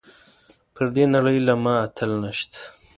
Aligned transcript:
پر 0.73 0.85
دې 0.95 1.05
نړۍ 1.15 1.37
له 1.47 1.53
ما 1.63 1.73
اتل 1.85 2.11
نشته. 2.23 2.59